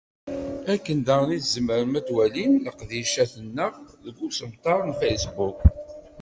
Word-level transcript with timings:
Akken 0.73 0.99
daɣen 1.05 1.35
i 1.37 1.39
zemren 1.53 1.97
ad 1.99 2.09
walin 2.15 2.61
leqdicat-nneɣ 2.65 3.73
deg 4.03 4.17
usebtar 4.27 4.79
n 4.85 4.91
facebook. 5.01 5.59